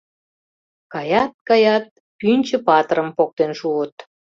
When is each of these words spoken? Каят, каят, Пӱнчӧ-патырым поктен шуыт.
Каят, 0.93 1.33
каят, 1.47 1.85
Пӱнчӧ-патырым 2.19 3.09
поктен 3.17 3.51
шуыт. 3.59 3.95